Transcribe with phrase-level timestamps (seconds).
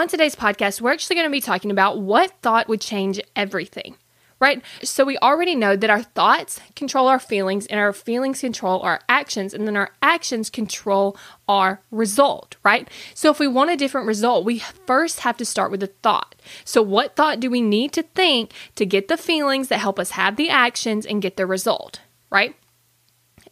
[0.00, 3.96] On today's podcast, we're actually going to be talking about what thought would change everything
[4.40, 4.64] right?
[4.82, 9.00] So we already know that our thoughts control our feelings and our feelings control our
[9.06, 11.14] actions and then our actions control
[11.46, 12.88] our result, right?
[13.12, 16.36] So if we want a different result, we first have to start with a thought.
[16.64, 20.12] So what thought do we need to think to get the feelings that help us
[20.12, 22.56] have the actions and get the result, right?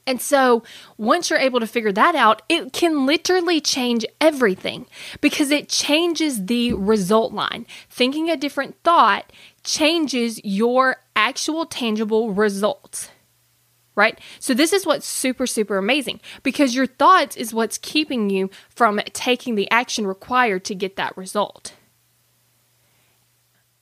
[0.08, 0.62] And so,
[0.96, 4.86] once you're able to figure that out, it can literally change everything
[5.20, 7.66] because it changes the result line.
[7.90, 9.30] Thinking a different thought
[9.64, 13.10] changes your actual tangible results.
[13.96, 14.18] Right?
[14.40, 19.00] So, this is what's super, super amazing because your thoughts is what's keeping you from
[19.12, 21.74] taking the action required to get that result.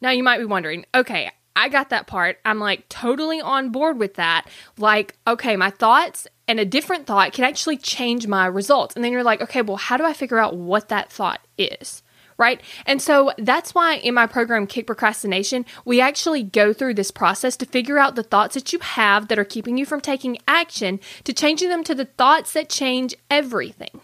[0.00, 2.38] Now, you might be wondering okay, I got that part.
[2.44, 4.46] I'm like totally on board with that.
[4.78, 8.94] Like, okay, my thoughts and a different thought can actually change my results.
[8.94, 12.02] And then you're like, okay, well, how do I figure out what that thought is?
[12.38, 12.60] Right.
[12.84, 17.56] And so that's why in my program, Kick Procrastination, we actually go through this process
[17.56, 21.00] to figure out the thoughts that you have that are keeping you from taking action
[21.24, 24.02] to changing them to the thoughts that change everything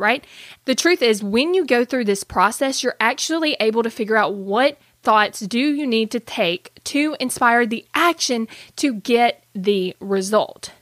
[0.00, 0.24] right?
[0.64, 4.34] The truth is, when you go through this process, you're actually able to figure out
[4.34, 10.72] what thoughts do you need to take to inspire the action to get the result?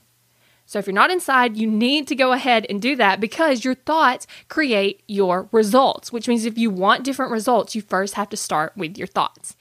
[0.66, 3.74] So, if you're not inside, you need to go ahead and do that because your
[3.74, 8.36] thoughts create your results, which means if you want different results, you first have to
[8.36, 9.56] start with your thoughts.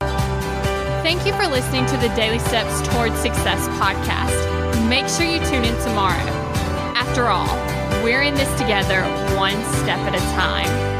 [0.00, 4.86] Thank you for listening to the Daily Steps Towards Success podcast.
[4.86, 6.18] Make sure you tune in tomorrow.
[6.94, 7.48] After all,
[8.04, 9.02] we're in this together,
[9.36, 10.99] one step at a time.